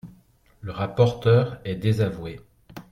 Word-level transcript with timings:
Le 0.61 0.71
rapporteur 0.71 1.61
est 1.63 1.75
désavoué. 1.75 2.39